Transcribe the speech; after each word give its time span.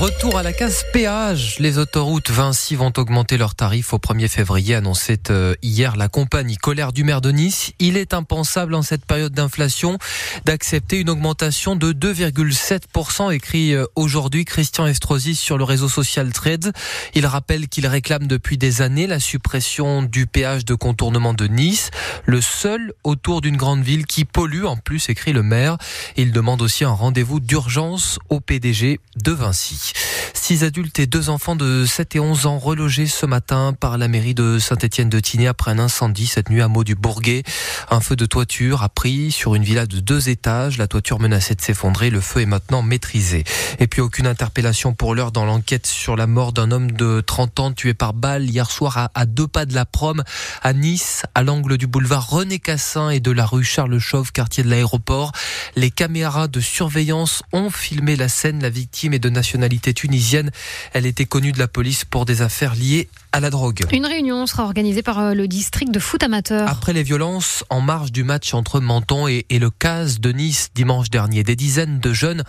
Retour 0.00 0.38
à 0.38 0.42
la 0.42 0.54
case 0.54 0.82
péage. 0.94 1.56
Les 1.58 1.76
autoroutes 1.76 2.30
Vinci 2.30 2.74
vont 2.74 2.90
augmenter 2.96 3.36
leurs 3.36 3.54
tarifs 3.54 3.92
au 3.92 3.98
1er 3.98 4.28
février, 4.28 4.74
annonçait 4.74 5.28
euh, 5.28 5.54
hier 5.60 5.94
la 5.94 6.08
compagnie. 6.08 6.56
Colère 6.56 6.94
du 6.94 7.04
maire 7.04 7.20
de 7.20 7.30
Nice. 7.30 7.72
Il 7.80 7.98
est 7.98 8.14
impensable 8.14 8.74
en 8.74 8.80
cette 8.80 9.04
période 9.04 9.34
d'inflation 9.34 9.98
d'accepter 10.46 11.00
une 11.00 11.10
augmentation 11.10 11.76
de 11.76 11.92
2,7%, 11.92 13.30
écrit 13.30 13.74
euh, 13.74 13.84
aujourd'hui 13.94 14.46
Christian 14.46 14.86
Estrosi 14.86 15.34
sur 15.34 15.58
le 15.58 15.64
réseau 15.64 15.90
social 15.90 16.32
Trade. 16.32 16.72
Il 17.14 17.26
rappelle 17.26 17.68
qu'il 17.68 17.86
réclame 17.86 18.26
depuis 18.26 18.56
des 18.56 18.80
années 18.80 19.06
la 19.06 19.20
suppression 19.20 20.02
du 20.02 20.26
péage 20.26 20.64
de 20.64 20.74
contournement 20.74 21.34
de 21.34 21.46
Nice, 21.46 21.90
le 22.24 22.40
seul 22.40 22.94
autour 23.04 23.42
d'une 23.42 23.58
grande 23.58 23.82
ville 23.82 24.06
qui 24.06 24.24
pollue 24.24 24.64
en 24.64 24.78
plus, 24.78 25.10
écrit 25.10 25.34
le 25.34 25.42
maire. 25.42 25.76
Il 26.16 26.32
demande 26.32 26.62
aussi 26.62 26.84
un 26.84 26.92
rendez-vous 26.92 27.38
d'urgence 27.38 28.18
au 28.30 28.40
PDG 28.40 28.98
de 29.22 29.32
Vinci. 29.32 29.89
Six 30.34 30.64
adultes 30.64 30.98
et 30.98 31.06
deux 31.06 31.30
enfants 31.30 31.56
de 31.56 31.84
7 31.86 32.16
et 32.16 32.20
11 32.20 32.46
ans 32.46 32.58
relogés 32.58 33.06
ce 33.06 33.24
matin 33.24 33.74
par 33.78 33.98
la 33.98 34.08
mairie 34.08 34.34
de 34.34 34.58
Saint-Étienne-de-Tinée 34.58 35.46
après 35.46 35.70
un 35.70 35.78
incendie 35.78 36.26
cette 36.26 36.50
nuit 36.50 36.60
à 36.60 36.68
Mot 36.68 36.84
du 36.84 36.94
Bourguet. 36.94 37.44
Un 37.90 38.00
feu 38.00 38.16
de 38.16 38.26
toiture 38.26 38.82
a 38.82 38.88
pris 38.88 39.30
sur 39.30 39.54
une 39.54 39.62
villa 39.62 39.86
de 39.86 40.00
deux 40.00 40.28
étages. 40.28 40.78
La 40.78 40.86
toiture 40.86 41.20
menaçait 41.20 41.54
de 41.54 41.60
s'effondrer. 41.60 42.10
Le 42.10 42.20
feu 42.20 42.40
est 42.40 42.46
maintenant 42.46 42.82
maîtrisé. 42.82 43.44
Et 43.78 43.86
puis 43.86 44.00
aucune 44.00 44.26
interpellation 44.26 44.92
pour 44.92 45.14
l'heure 45.14 45.32
dans 45.32 45.44
l'enquête 45.44 45.86
sur 45.86 46.16
la 46.16 46.26
mort 46.26 46.52
d'un 46.52 46.70
homme 46.70 46.92
de 46.92 47.20
30 47.20 47.60
ans 47.60 47.72
tué 47.72 47.94
par 47.94 48.12
balle 48.12 48.44
hier 48.44 48.70
soir 48.70 49.10
à, 49.14 49.26
deux 49.26 49.46
pas 49.46 49.66
de 49.66 49.74
la 49.74 49.84
prom 49.84 50.22
à 50.62 50.72
Nice, 50.72 51.22
à 51.34 51.42
l'angle 51.42 51.78
du 51.78 51.86
boulevard 51.86 52.28
René 52.28 52.58
Cassin 52.58 53.10
et 53.10 53.20
de 53.20 53.30
la 53.30 53.46
rue 53.46 53.64
Charles 53.64 53.98
Chauve, 53.98 54.32
quartier 54.32 54.64
de 54.64 54.68
l'aéroport. 54.68 55.32
Les 55.76 55.90
caméras 55.90 56.48
de 56.48 56.60
surveillance 56.60 57.42
ont 57.52 57.70
filmé 57.70 58.16
la 58.16 58.28
scène. 58.28 58.60
La 58.60 58.70
victime 58.70 59.14
est 59.14 59.18
de 59.18 59.30
nationalité 59.30 59.79
tunisienne. 59.80 60.50
Elle 60.92 61.06
était 61.06 61.26
connue 61.26 61.52
de 61.52 61.58
la 61.58 61.68
police 61.68 62.04
pour 62.04 62.24
des 62.24 62.42
affaires 62.42 62.74
liées 62.74 63.08
à 63.32 63.40
la 63.40 63.50
drogue. 63.50 63.84
Une 63.92 64.06
réunion 64.06 64.46
sera 64.46 64.64
organisée 64.64 65.02
par 65.02 65.18
euh, 65.18 65.34
le 65.34 65.46
district 65.46 65.92
de 65.92 66.00
foot 66.00 66.22
amateur. 66.22 66.68
Après 66.68 66.92
les 66.92 67.02
violences 67.02 67.64
en 67.70 67.80
marge 67.80 68.12
du 68.12 68.24
match 68.24 68.54
entre 68.54 68.80
Menton 68.80 69.28
et, 69.28 69.44
le 69.50 69.70
CAS 69.70 70.20
de 70.20 70.32
Nice 70.32 70.70
dimanche 70.74 71.10
dernier, 71.10 71.42
des 71.42 71.56
dizaines 71.56 72.00
de 72.00 72.12
jeunes 72.12 72.44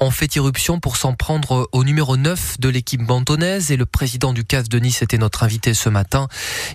ont 0.00 0.10
fait 0.10 0.34
irruption 0.36 0.80
pour 0.80 0.96
s'en 0.96 1.14
prendre 1.14 1.68
au 1.72 1.84
numéro 1.84 2.16
9 2.16 2.60
de 2.60 2.68
l'équipe 2.68 3.00
mentonnaise 3.00 3.70
et 3.70 3.76
le 3.76 3.86
président 3.86 4.32
du 4.32 4.44
CAS 4.44 4.64
de 4.64 4.78
Nice 4.78 5.02
était 5.02 5.18
notre 5.18 5.42
invité 5.42 5.74
ce 5.74 5.88
matin. 5.88 6.28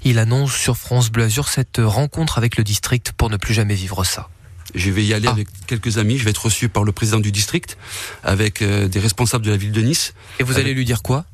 Il 0.03 0.17
annonce 0.17 0.53
sur 0.53 0.77
France 0.77 1.09
Bleu 1.09 1.25
Azur 1.25 1.47
cette 1.49 1.79
rencontre 1.79 2.37
avec 2.37 2.57
le 2.57 2.63
district 2.63 3.11
pour 3.11 3.29
ne 3.29 3.37
plus 3.37 3.53
jamais 3.53 3.75
vivre 3.75 4.03
ça. 4.03 4.29
Je 4.75 4.91
vais 4.91 5.03
y 5.03 5.13
aller 5.13 5.27
ah. 5.27 5.31
avec 5.31 5.47
quelques 5.67 5.97
amis. 5.97 6.17
Je 6.17 6.23
vais 6.23 6.31
être 6.31 6.45
reçu 6.45 6.69
par 6.69 6.83
le 6.83 6.91
président 6.91 7.19
du 7.19 7.31
district, 7.31 7.77
avec 8.23 8.61
euh, 8.61 8.87
des 8.87 8.99
responsables 8.99 9.45
de 9.45 9.51
la 9.51 9.57
ville 9.57 9.71
de 9.71 9.81
Nice. 9.81 10.13
Et 10.39 10.43
vous 10.43 10.57
allez 10.57 10.73
lui 10.73 10.85
dire 10.85 11.01
quoi? 11.01 11.25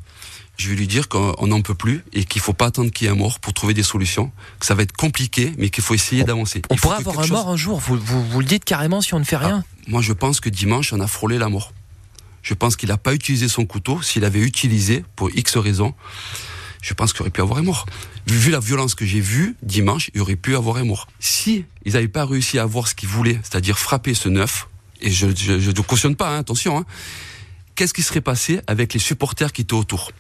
Je 0.58 0.70
vais 0.70 0.76
lui 0.76 0.88
dire 0.88 1.08
qu'on 1.08 1.46
n'en 1.46 1.62
peut 1.62 1.76
plus 1.76 2.04
et 2.14 2.26
qu'il 2.26 2.42
faut 2.42 2.54
pas 2.54 2.66
attendre 2.66 2.92
qu'il 2.92 3.06
y 3.06 3.10
ait 3.10 3.14
un 3.14 3.16
mort 3.16 3.40
pour 3.40 3.54
trouver 3.54 3.76
des 3.76 3.84
solutions, 3.84 4.32
que 4.60 4.66
ça 4.66 4.74
va 4.74 4.82
être 4.82 4.92
compliqué, 4.92 5.54
mais 5.60 5.70
qu'il 5.70 5.84
faut 5.84 5.94
essayer 5.94 6.24
d'avancer. 6.24 6.64
On 6.72 6.76
pourrait 6.76 6.98
avoir 6.98 7.20
un 7.20 7.28
mort 7.28 7.50
un 7.50 7.56
jour, 7.56 7.80
vous, 7.80 7.98
vous, 7.98 8.40
le 8.40 8.46
dites 8.46 8.66
carrément 8.66 9.02
si 9.02 9.14
on 9.14 9.20
ne 9.20 9.24
fait 9.24 9.38
rien 9.38 9.64
ah, 9.64 9.82
Moi 9.88 10.02
je 10.02 10.14
pense 10.14 10.40
que 10.40 10.50
dimanche 10.50 10.94
on 10.94 11.00
a 11.00 11.06
frôlé 11.06 11.38
la 11.38 11.50
mort. 11.50 11.74
Je 12.42 12.56
pense 12.56 12.76
qu'il 12.76 12.90
n'a 12.90 12.98
pas 12.98 13.14
utilisé 13.14 13.50
son 13.50 13.66
couteau, 13.66 14.02
s'il 14.02 14.26
avait 14.26 14.40
utilisé 14.40 15.04
pour 15.16 15.30
X 15.30 15.58
raisons, 15.58 15.94
je 16.82 16.94
pense 16.94 17.14
qu'il 17.14 17.22
aurait 17.22 17.32
pu 17.32 17.42
avoir 17.42 17.60
un 17.60 17.64
mort. 17.64 17.86
Vu 18.28 18.52
la 18.52 18.60
violence 18.60 18.96
que 18.96 19.06
j'ai 19.06 19.20
vue 19.20 19.56
dimanche, 19.64 20.10
il 20.14 20.22
aurait 20.22 20.36
pu 20.36 20.56
avoir 20.56 20.78
un 20.78 20.84
mort. 20.84 21.08
Si 21.20 21.66
ils 21.86 21.94
n'avaient 21.94 22.08
pas 22.08 22.26
réussi 22.26 22.60
à 22.60 22.64
avoir 22.64 22.88
ce 22.88 22.96
qu'ils 22.96 23.10
voulaient, 23.10 23.40
c'est-à-dire 23.44 23.80
frapper 23.80 24.14
ce 24.14 24.30
neuf, 24.30 24.68
et 25.02 25.12
je 25.12 25.28
ne 25.28 25.82
cautionne 25.82 26.16
pas, 26.16 26.30
hein, 26.30 26.40
attention, 26.40 26.78
hein, 26.80 26.86
qu'est-ce 27.76 27.94
qui 27.94 28.04
serait 28.04 28.22
passé 28.22 28.60
avec 28.68 28.94
les 28.94 29.00
supporters 29.00 29.54
qui 29.54 29.62
étaient 29.62 29.74
autour? 29.74 30.12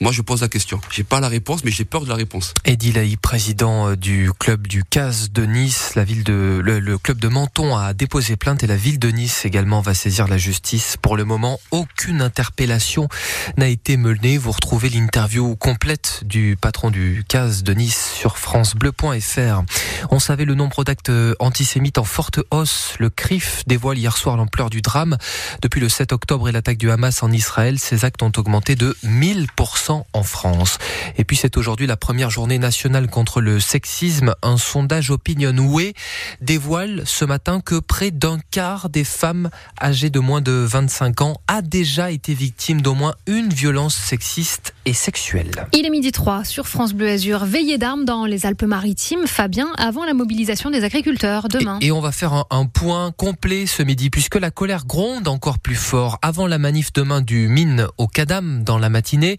Moi, 0.00 0.10
je 0.12 0.22
pose 0.22 0.40
la 0.40 0.48
question. 0.48 0.80
J'ai 0.90 1.04
pas 1.04 1.20
la 1.20 1.28
réponse, 1.28 1.64
mais 1.64 1.70
j'ai 1.70 1.84
peur 1.84 2.02
de 2.02 2.08
la 2.08 2.14
réponse. 2.14 2.54
Eddie 2.64 2.92
Laï, 2.92 3.16
président 3.16 3.90
euh, 3.90 3.96
du 3.96 4.30
club 4.38 4.66
du 4.66 4.82
CAS 4.84 5.28
de 5.32 5.44
Nice, 5.44 5.92
la 5.94 6.04
ville 6.04 6.24
de, 6.24 6.60
le, 6.64 6.98
club 6.98 7.18
de 7.18 7.28
Menton 7.28 7.76
a 7.76 7.94
déposé 7.94 8.36
plainte 8.36 8.62
et 8.62 8.66
la 8.66 8.76
ville 8.76 8.98
de 8.98 9.10
Nice 9.10 9.44
également 9.44 9.80
va 9.80 9.94
saisir 9.94 10.28
la 10.28 10.38
justice. 10.38 10.96
Pour 11.00 11.16
le 11.16 11.24
moment, 11.24 11.60
aucune 11.70 12.20
interpellation 12.20 13.08
n'a 13.56 13.68
été 13.68 13.96
menée. 13.96 14.38
Vous 14.38 14.52
retrouvez 14.52 14.88
l'interview 14.88 15.54
complète 15.56 16.22
du 16.24 16.56
patron 16.60 16.90
du 16.90 17.24
CAS 17.28 17.62
de 17.62 17.72
Nice 17.72 18.12
sur 18.14 18.38
francebleu.fr. 18.38 19.62
On 20.10 20.18
savait 20.18 20.44
le 20.44 20.54
nombre 20.54 20.84
d'actes 20.84 21.12
antisémites 21.38 21.98
en 21.98 22.04
forte 22.04 22.40
hausse. 22.50 22.94
Le 22.98 23.10
CRIF 23.10 23.62
dévoile 23.66 23.98
hier 23.98 24.16
soir 24.16 24.36
l'ampleur 24.36 24.70
du 24.70 24.82
drame. 24.82 25.16
Depuis 25.62 25.80
le 25.80 25.88
7 25.88 26.12
octobre 26.12 26.48
et 26.48 26.52
l'attaque 26.52 26.78
du 26.78 26.90
Hamas 26.90 27.22
en 27.22 27.30
Israël, 27.30 27.78
ces 27.78 28.04
actes 28.04 28.22
ont 28.22 28.32
augmenté 28.36 28.74
de 28.74 28.96
1000% 29.04 29.81
en 29.90 30.22
France. 30.22 30.78
Et 31.16 31.24
puis 31.24 31.36
c'est 31.36 31.56
aujourd'hui 31.56 31.86
la 31.86 31.96
première 31.96 32.30
journée 32.30 32.58
nationale 32.58 33.08
contre 33.08 33.40
le 33.40 33.60
sexisme. 33.60 34.34
Un 34.42 34.56
sondage 34.56 35.10
Opinionway 35.10 35.94
dévoile 36.40 37.02
ce 37.04 37.24
matin 37.24 37.60
que 37.60 37.78
près 37.78 38.10
d'un 38.10 38.38
quart 38.50 38.88
des 38.88 39.04
femmes 39.04 39.50
âgées 39.80 40.10
de 40.10 40.20
moins 40.20 40.40
de 40.40 40.52
25 40.52 41.20
ans 41.22 41.36
a 41.48 41.62
déjà 41.62 42.10
été 42.10 42.34
victime 42.34 42.80
d'au 42.80 42.94
moins 42.94 43.14
une 43.26 43.48
violence 43.48 43.94
sexiste 43.94 44.74
et 44.84 44.92
sexuelle. 44.92 45.66
Il 45.72 45.86
est 45.86 45.90
midi 45.90 46.12
3 46.12 46.44
sur 46.44 46.68
France 46.68 46.92
Bleu 46.92 47.08
Azur. 47.08 47.44
Veillée 47.44 47.78
d'armes 47.78 48.04
dans 48.04 48.24
les 48.24 48.46
Alpes-Maritimes. 48.46 49.26
Fabien, 49.26 49.68
avant 49.78 50.04
la 50.04 50.14
mobilisation 50.14 50.70
des 50.70 50.84
agriculteurs 50.84 51.48
demain. 51.48 51.78
Et, 51.80 51.92
on 51.92 52.00
va 52.00 52.12
faire 52.12 52.32
un, 52.32 52.46
un, 52.50 52.66
point 52.66 53.12
complet 53.12 53.66
ce 53.66 53.82
midi 53.82 54.10
puisque 54.10 54.36
la 54.36 54.50
colère 54.50 54.86
gronde 54.86 55.28
encore 55.28 55.58
plus 55.58 55.74
fort. 55.74 56.18
Avant 56.22 56.46
la 56.46 56.58
manif 56.58 56.92
demain 56.92 57.20
du 57.20 57.48
Mine 57.48 57.86
au 57.98 58.06
Cadam 58.06 58.64
dans 58.64 58.78
la 58.78 58.88
matinée, 58.88 59.36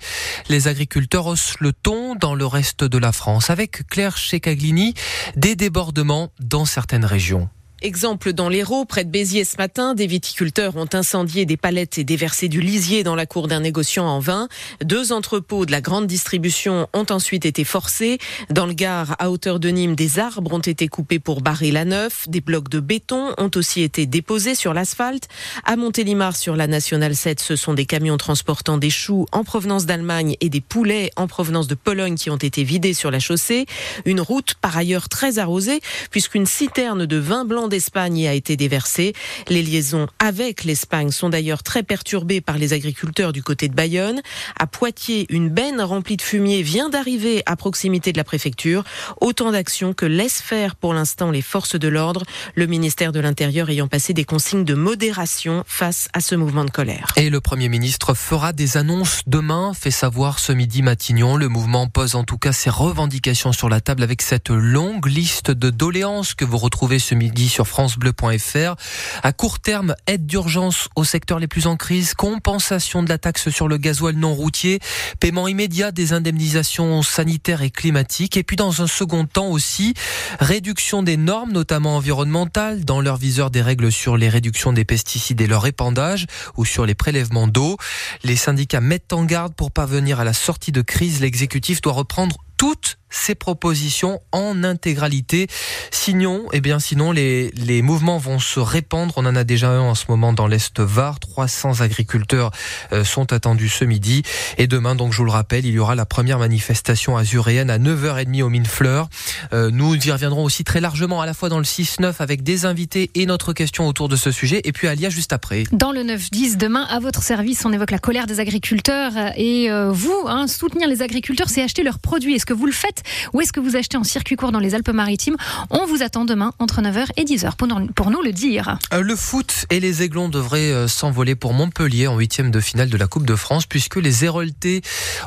les 0.50 0.68
agriculteurs 0.68 1.28
haussent 1.28 1.56
le 1.60 1.74
ton 1.74 2.16
dans 2.16 2.36
le 2.36 2.46
reste 2.46 2.84
de 2.84 2.98
la 2.98 3.12
France, 3.12 3.50
avec 3.50 3.88
Claire 3.88 4.18
Checaglini, 4.18 4.94
des 5.36 5.56
débordements 5.56 6.32
dans 6.40 6.66
certaines 6.66 7.06
régions. 7.06 7.50
Exemple 7.86 8.32
dans 8.32 8.48
l'Hérault, 8.48 8.86
près 8.86 9.04
de 9.04 9.10
Béziers 9.10 9.44
ce 9.44 9.58
matin, 9.58 9.94
des 9.94 10.08
viticulteurs 10.08 10.78
ont 10.78 10.88
incendié 10.94 11.46
des 11.46 11.58
palettes 11.58 11.98
et 11.98 12.06
déversé 12.06 12.48
du 12.48 12.62
lisier 12.62 13.04
dans 13.04 13.14
la 13.14 13.26
cour 13.26 13.50
d'un 13.50 13.60
négociant 13.60 14.06
en 14.06 14.20
vin. 14.20 14.48
Deux 14.82 15.12
entrepôts 15.12 15.66
de 15.66 15.74
la 15.74 15.82
grande 15.82 16.08
distribution 16.08 16.88
ont 16.94 17.06
ensuite 17.10 17.46
été 17.46 17.66
forcés. 17.66 18.20
Dans 18.50 18.68
le 18.68 18.74
Gard, 18.74 19.18
à 19.20 19.30
hauteur 19.30 19.60
de 19.60 19.68
Nîmes, 19.68 19.96
des 19.96 20.18
arbres 20.18 20.54
ont 20.54 20.60
été 20.60 20.88
coupés 20.88 21.20
pour 21.20 21.42
barrer 21.42 21.72
la 21.72 21.84
neuf. 21.84 22.30
Des 22.30 22.40
blocs 22.40 22.70
de 22.70 22.80
béton 22.80 23.34
ont 23.38 23.52
aussi 23.54 23.82
été 23.82 24.06
déposés 24.06 24.56
sur 24.56 24.74
l'asphalte. 24.74 25.28
À 25.66 25.76
Montélimar, 25.76 26.38
sur 26.38 26.56
la 26.56 26.68
Nationale 26.68 27.18
7, 27.18 27.42
ce 27.42 27.58
sont 27.58 27.74
des 27.74 27.86
camions 27.86 28.16
transportant 28.16 28.78
des 28.78 28.92
choux 28.92 29.26
en 29.34 29.44
provenance 29.44 29.86
d'Allemagne 29.86 30.38
et 30.40 30.48
des 30.48 30.62
poulets 30.62 31.12
en 31.18 31.28
provenance 31.28 31.68
de 31.68 31.76
Pologne 31.76 32.16
qui 32.16 32.30
ont 32.30 32.38
été 32.38 32.64
vidés 32.64 32.94
sur 32.94 33.12
la 33.12 33.20
chaussée. 33.20 33.66
Une 34.06 34.22
route 34.22 34.54
par 34.62 34.78
ailleurs 34.78 35.10
très 35.10 35.38
arrosée 35.38 35.82
puisqu'une 36.12 36.46
citerne 36.46 37.06
de 37.06 37.18
vin 37.18 37.44
blanc 37.44 37.68
d'Espagne 37.74 38.28
a 38.28 38.34
été 38.36 38.56
déversée. 38.56 39.14
Les 39.50 39.64
liaisons 39.64 40.06
avec 40.20 40.64
l'Espagne 40.64 41.10
sont 41.10 41.30
d'ailleurs 41.30 41.64
très 41.64 41.82
perturbées 41.82 42.40
par 42.40 42.60
les 42.60 42.72
agriculteurs 42.72 43.34
du 43.34 43.42
côté 43.42 43.68
de 43.68 43.74
Bayonne. 43.74 44.22
À 44.60 44.68
Poitiers, 44.68 45.26
une 45.30 45.50
benne 45.50 45.82
remplie 45.82 46.16
de 46.16 46.22
fumier 46.22 46.62
vient 46.62 46.90
d'arriver 46.90 47.42
à 47.48 47.56
proximité 47.56 48.12
de 48.12 48.18
la 48.18 48.24
préfecture. 48.24 48.84
Autant 49.22 49.52
d'actions 49.52 49.94
que 49.94 50.06
laissent 50.06 50.40
faire 50.40 50.76
pour 50.76 50.94
l'instant 50.94 51.32
les 51.32 51.42
forces 51.42 51.76
de 51.76 51.88
l'ordre, 51.88 52.22
le 52.54 52.68
ministère 52.68 53.12
de 53.12 53.20
l'Intérieur 53.20 53.72
ayant 53.72 53.88
passé 53.88 54.14
des 54.14 54.24
consignes 54.24 54.66
de 54.66 54.76
modération 54.76 55.64
face 55.66 56.10
à 56.14 56.20
ce 56.20 56.36
mouvement 56.36 56.66
de 56.66 56.70
colère. 56.70 57.12
Et 57.16 57.32
le 57.32 57.42
Premier 57.42 57.70
ministre 57.70 58.14
fera 58.14 58.54
des 58.54 58.78
annonces 58.78 59.22
demain, 59.26 59.74
fait 59.74 59.90
savoir 59.90 60.38
ce 60.38 60.52
midi 60.52 60.84
Matignon. 60.84 61.38
Le 61.38 61.48
mouvement 61.48 61.88
pose 61.88 62.14
en 62.14 62.24
tout 62.24 62.38
cas 62.38 62.52
ses 62.52 62.70
revendications 62.70 63.52
sur 63.52 63.68
la 63.68 63.82
table 63.82 64.04
avec 64.04 64.22
cette 64.22 64.52
longue 64.52 65.08
liste 65.08 65.50
de 65.50 65.72
doléances 65.72 66.36
que 66.36 66.46
vous 66.46 66.60
retrouvez 66.60 67.00
ce 67.00 67.16
midi 67.16 67.50
sur 67.50 67.63
francebleu.fr. 67.66 68.76
À 69.24 69.34
court 69.34 69.60
terme, 69.60 69.96
aide 70.08 70.26
d'urgence 70.26 70.90
aux 70.96 71.04
secteurs 71.04 71.40
les 71.40 71.48
plus 71.48 71.68
en 71.68 71.76
crise, 71.76 72.14
compensation 72.14 73.04
de 73.04 73.10
la 73.10 73.18
taxe 73.18 73.50
sur 73.50 73.68
le 73.68 73.78
gasoil 73.78 74.16
non 74.16 74.34
routier, 74.34 74.80
paiement 75.20 75.48
immédiat 75.48 75.92
des 75.92 76.14
indemnisations 76.14 77.02
sanitaires 77.02 77.62
et 77.62 77.70
climatiques 77.70 78.38
et 78.38 78.44
puis 78.44 78.56
dans 78.56 78.82
un 78.82 78.88
second 78.88 79.26
temps 79.26 79.50
aussi, 79.50 79.94
réduction 80.40 81.04
des 81.04 81.18
normes, 81.18 81.52
notamment 81.52 81.96
environnementales, 81.98 82.86
dans 82.86 83.02
leur 83.02 83.18
viseur 83.18 83.52
des 83.52 83.62
règles 83.62 83.92
sur 83.92 84.18
les 84.18 84.30
réductions 84.30 84.74
des 84.74 84.86
pesticides 84.86 85.42
et 85.42 85.48
leur 85.48 85.66
épandage 85.66 86.28
ou 86.58 86.66
sur 86.66 86.86
les 86.86 86.96
prélèvements 86.96 87.48
d'eau. 87.48 87.78
Les 88.24 88.36
syndicats 88.36 88.82
mettent 88.82 89.14
en 89.14 89.26
garde 89.26 89.54
pour 89.54 89.72
parvenir 89.72 90.20
à 90.20 90.24
la 90.24 90.34
sortie 90.34 90.72
de 90.72 90.82
crise. 90.82 91.22
L'exécutif 91.22 91.82
doit 91.82 91.94
reprendre 91.94 92.38
toutes 92.58 92.98
ces 93.14 93.36
propositions 93.36 94.20
en 94.32 94.64
intégralité. 94.64 95.48
Sinon, 95.92 96.46
eh 96.52 96.62
bien, 96.62 96.80
sinon 96.80 97.12
les, 97.12 97.52
les 97.52 97.82
mouvements 97.82 98.18
vont 98.18 98.40
se 98.40 98.60
répandre. 98.60 99.14
On 99.18 99.26
en 99.26 99.36
a 99.36 99.44
déjà 99.44 99.70
un 99.70 99.82
en 99.82 99.96
ce 99.96 100.06
moment 100.10 100.34
dans 100.34 100.48
l'Est 100.48 100.80
Var. 100.80 101.20
300 101.20 101.82
agriculteurs 101.82 102.52
euh, 102.92 103.04
sont 103.04 103.32
attendus 103.32 103.70
ce 103.70 103.86
midi. 103.86 104.24
Et 104.58 104.68
demain, 104.68 104.96
donc, 104.96 105.14
je 105.14 105.20
vous 105.20 105.26
le 105.26 105.32
rappelle, 105.32 105.66
il 105.66 105.74
y 105.74 105.80
aura 105.80 105.96
la 105.96 106.06
première 106.06 106.40
manifestation 106.40 107.16
azuréenne 107.16 107.70
à 107.70 107.78
9h30 107.78 108.42
au 108.42 108.50
Mine 108.50 108.66
Fleur. 108.66 109.10
Euh, 109.54 109.70
nous 109.72 109.96
y 109.96 110.12
reviendrons 110.12 110.44
aussi 110.44 110.64
très 110.64 110.82
largement 110.82 111.22
à 111.22 111.26
la 111.26 111.34
fois 111.34 111.50
dans 111.50 111.60
le 111.60 111.64
6-9 111.64 112.16
avec 112.20 112.44
des 112.44 112.66
invités 112.66 113.12
et 113.14 113.26
notre 113.26 113.54
question 113.54 113.88
autour 113.88 114.10
de 114.10 114.16
ce 114.16 114.32
sujet. 114.32 114.62
Et 114.64 114.72
puis 114.72 114.88
Alia 114.88 115.10
juste 115.10 115.34
après. 115.34 115.64
Dans 115.72 115.92
le 115.92 116.02
9-10, 116.02 116.58
demain, 116.58 116.84
à 116.90 117.00
votre 117.00 117.22
service, 117.22 117.64
on 117.66 117.72
évoque 117.72 117.92
la 117.92 118.00
colère 118.00 118.26
des 118.26 118.40
agriculteurs. 118.40 119.14
Et 119.38 119.70
euh, 119.70 119.92
vous, 119.92 120.26
hein, 120.26 120.48
soutenir 120.48 120.88
les 120.88 121.04
agriculteurs, 121.04 121.50
c'est 121.50 121.62
acheter 121.62 121.84
leurs 121.84 122.00
produits. 122.00 122.36
Est-ce 122.44 122.54
que 122.54 122.60
vous 122.60 122.66
le 122.66 122.74
faites 122.74 123.04
où 123.32 123.40
est-ce 123.40 123.54
que 123.54 123.62
vous 123.62 123.78
achetez 123.78 123.96
en 123.96 124.04
circuit 124.04 124.36
court 124.36 124.52
dans 124.52 124.60
les 124.60 124.76
Alpes-Maritimes 124.76 125.38
On 125.70 125.86
vous 125.86 126.04
attend 126.04 126.26
demain 126.26 126.52
entre 126.60 126.82
9h 126.82 127.06
et 127.16 127.24
10h 127.24 127.54
pour 127.56 128.12
nous 128.12 128.22
le 128.22 128.34
dire. 128.34 128.80
Euh, 128.94 129.00
le 129.00 129.16
foot 129.16 129.66
et 129.70 129.80
les 129.80 130.04
Aiglons 130.04 130.28
devraient 130.28 130.74
euh, 130.74 130.90
s'envoler 130.90 131.36
pour 131.36 131.54
Montpellier 131.54 132.08
en 132.08 132.18
huitième 132.18 132.52
de 132.52 132.60
finale 132.60 132.90
de 132.90 132.98
la 132.98 133.08
Coupe 133.08 133.26
de 133.26 133.38
France 133.38 133.66
puisque 133.66 133.96
les 133.96 134.26
Héroltais 134.26 134.82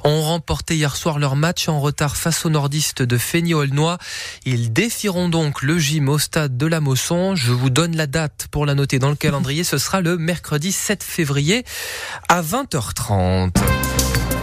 ont 0.05 0.21
remporté 0.21 0.77
hier 0.77 0.95
soir 0.95 1.19
leur 1.19 1.37
match 1.37 1.71
en 1.71 1.81
retard 1.81 2.19
face 2.19 2.45
aux 2.45 2.51
nordistes 2.51 3.01
de 3.01 3.17
Fény-Aulnois. 3.17 3.97
Ils 4.45 4.75
défieront 4.75 5.31
donc 5.31 5.63
le 5.63 5.79
gym 5.79 6.11
au 6.11 6.19
stade 6.19 6.59
de 6.59 6.67
la 6.67 6.83
Mosson. 6.83 7.35
Je 7.35 7.53
vous 7.53 7.71
donne 7.71 7.97
la 7.97 8.07
date 8.07 8.49
pour 8.51 8.67
la 8.67 8.75
noter 8.75 8.99
dans 8.99 9.09
le 9.09 9.17
calendrier. 9.17 9.65
Ce 9.65 9.79
sera 9.79 10.03
le 10.03 10.19
mercredi 10.19 10.71
7 10.71 11.03
février 11.03 11.65
à 12.29 12.43
20h30. 12.43 13.55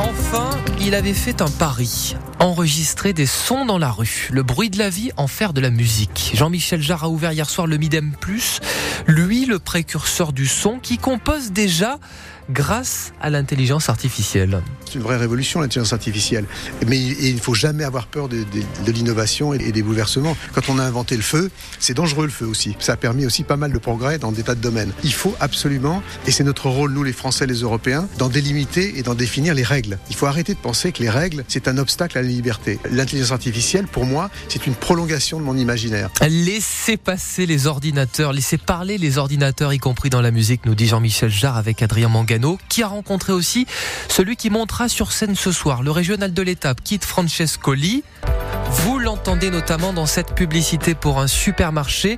Enfin, 0.04 0.50
il 0.82 0.96
avait 0.96 1.14
fait 1.14 1.42
un 1.42 1.50
pari, 1.50 2.18
enregistrer 2.40 3.14
des 3.14 3.26
sons 3.26 3.66
dans 3.66 3.78
la 3.78 3.90
rue, 3.90 4.28
le 4.32 4.44
bruit 4.44 4.70
de 4.70 4.78
la 4.78 4.90
vie, 4.90 5.12
en 5.16 5.28
faire 5.28 5.54
de 5.54 5.62
la 5.62 5.70
musique. 5.70 6.32
Jean-Michel 6.36 6.82
Jarre 6.82 7.06
a 7.06 7.10
ouvert 7.10 7.32
hier 7.32 7.50
soir 7.50 7.68
le 7.68 7.78
Midem 7.78 8.12
Plus, 8.20 8.60
lui 9.08 9.46
le 9.46 9.60
précurseur 9.60 10.34
du 10.34 10.46
son 10.46 10.80
qui 10.80 10.98
compose 10.98 11.54
déjà 11.54 12.00
grâce 12.50 13.14
à 13.22 13.30
l'intelligence 13.30 13.90
artificielle. 13.90 14.62
C'est 14.86 14.96
une 14.96 15.02
vraie 15.02 15.18
révolution, 15.18 15.62
l'intelligence 15.62 15.94
artificielle. 15.94 16.46
Mais 16.88 17.00
il 17.00 17.36
ne 17.36 17.40
faut 17.40 17.54
jamais 17.54 17.84
avoir 17.84 18.08
peur 18.08 18.30
de, 18.30 18.46
l'innovation 18.88 19.54
et 19.54 19.72
des 19.72 19.82
bouleversements. 19.82 20.36
Quand 20.54 20.70
on 20.70 20.80
a 20.80 20.84
inventé 20.84 21.16
le 21.16 21.22
feu, 21.22 21.50
c'est 21.80 21.94
dangereux 21.94 22.26
le 22.26 22.32
feu 22.32 22.46
aussi. 22.46 22.76
Ça 22.80 22.94
a 22.94 22.98
permis 22.98 23.26
aussi 23.26 23.44
pas 23.44 23.58
mal 23.58 23.72
de 23.72 23.78
progrès 23.78 24.20
dans 24.20 24.32
des 24.32 24.44
tas 24.44 24.56
de 24.56 24.62
domaines. 24.62 24.92
Il 25.04 25.14
faut 25.14 25.36
absolument, 25.40 26.04
et 26.28 26.32
c'est 26.32 26.44
notre 26.44 26.70
rôle, 26.70 26.92
nous 26.92 27.04
les 27.04 27.14
Français, 27.14 27.46
les 27.48 27.62
Européens, 27.62 28.08
d'en 28.18 28.30
délimiter 28.30 28.98
et 28.98 29.04
d'en 29.04 29.16
définir 29.16 29.54
les 29.54 29.64
règles. 29.64 29.98
Il 30.10 30.16
faut 30.16 30.26
arrêter 30.26 30.54
de 30.54 30.60
penser 30.60 30.92
que 30.92 31.02
les 31.02 31.10
règles, 31.10 31.44
c'est 31.48 31.68
un 31.68 31.78
obstacle 31.78 32.18
à 32.18 32.22
la 32.22 32.28
liberté. 32.28 32.80
L'intelligence 32.92 33.32
artificielle, 33.32 33.88
pour 33.88 34.06
moi, 34.06 34.30
c'est 34.50 34.68
une 34.68 34.76
prolongation 34.76 35.40
de 35.40 35.44
mon 35.44 35.58
imaginaire. 35.58 36.10
Laissez 36.22 36.98
passer 36.98 37.46
les 37.46 37.68
ordinateurs, 37.68 38.34
laissez 38.34 38.58
parler 38.58 38.98
les 38.98 39.18
ordinateurs, 39.18 39.74
y 39.74 39.80
compris 39.80 40.10
dans 40.10 40.22
la 40.22 40.32
musique, 40.32 40.66
nous 40.66 40.76
dit 40.76 40.88
Jean-Michel 40.88 41.30
Jarre 41.30 41.58
avec 41.58 41.82
Adrien 41.82 42.10
Manga 42.10 42.33
qui 42.70 42.84
a 42.84 42.88
rencontré 42.88 43.34
aussi 43.34 43.66
celui 44.10 44.36
qui 44.36 44.50
montera 44.50 44.90
sur 44.90 45.12
scène 45.12 45.36
ce 45.36 45.52
soir, 45.52 45.84
le 45.84 45.92
régional 45.92 46.34
de 46.34 46.42
l'étape, 46.42 46.82
Kit 46.84 47.00
Francescoli. 47.00 48.04
Vous 48.70 49.00
l'entendez 49.00 49.50
notamment 49.50 49.94
dans 49.94 50.06
cette 50.06 50.34
publicité 50.34 50.96
pour 50.96 51.20
un 51.20 51.28
supermarché 51.28 52.18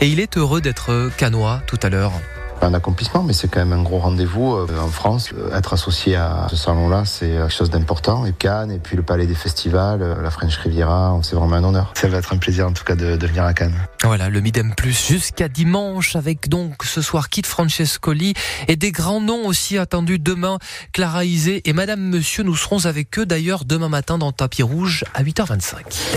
et 0.00 0.08
il 0.08 0.20
est 0.20 0.36
heureux 0.36 0.60
d'être 0.60 1.10
canois 1.16 1.62
tout 1.66 1.78
à 1.82 1.88
l'heure 1.88 2.12
un 2.66 2.74
accomplissement, 2.74 3.22
mais 3.22 3.32
c'est 3.32 3.48
quand 3.48 3.60
même 3.60 3.72
un 3.72 3.82
gros 3.82 3.98
rendez-vous 3.98 4.54
euh, 4.54 4.66
en 4.80 4.88
France. 4.88 5.30
Euh, 5.36 5.56
être 5.56 5.72
associé 5.72 6.16
à 6.16 6.46
ce 6.50 6.56
salon-là, 6.56 7.04
c'est 7.04 7.28
quelque 7.28 7.52
chose 7.52 7.70
d'important. 7.70 8.26
Et 8.26 8.32
Cannes, 8.32 8.70
et 8.70 8.78
puis 8.78 8.96
le 8.96 9.02
Palais 9.02 9.26
des 9.26 9.34
Festivals, 9.34 10.02
euh, 10.02 10.22
la 10.22 10.30
French 10.30 10.56
Riviera, 10.56 11.18
c'est 11.22 11.36
vraiment 11.36 11.56
un 11.56 11.64
honneur. 11.64 11.92
Ça 11.94 12.08
va 12.08 12.18
être 12.18 12.32
un 12.32 12.38
plaisir 12.38 12.66
en 12.66 12.72
tout 12.72 12.84
cas 12.84 12.94
de, 12.94 13.26
venir 13.26 13.44
à 13.44 13.54
Cannes. 13.54 13.74
Voilà, 14.02 14.28
le 14.28 14.40
Midem 14.40 14.74
Plus 14.76 15.06
jusqu'à 15.06 15.48
dimanche 15.48 16.16
avec 16.16 16.48
donc 16.48 16.84
ce 16.84 17.00
soir 17.02 17.28
Kit 17.28 17.42
Francescoli 17.44 18.34
et 18.68 18.76
des 18.76 18.92
grands 18.92 19.20
noms 19.20 19.46
aussi 19.46 19.78
attendus 19.78 20.18
demain. 20.18 20.58
Clara 20.92 21.24
Isé 21.24 21.62
et 21.68 21.72
Madame 21.72 22.00
Monsieur, 22.00 22.42
nous 22.42 22.56
serons 22.56 22.86
avec 22.86 23.18
eux 23.18 23.26
d'ailleurs 23.26 23.64
demain 23.64 23.88
matin 23.88 24.18
dans 24.18 24.32
Tapis 24.32 24.62
Rouge 24.62 25.04
à 25.14 25.22
8h25. 25.22 25.74